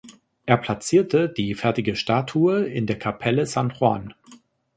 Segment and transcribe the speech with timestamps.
[0.47, 4.15] Er platzierte die fertige Statue in der Kapelle San Juan.